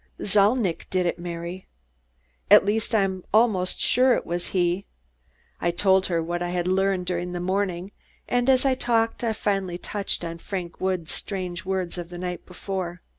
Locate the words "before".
12.47-13.03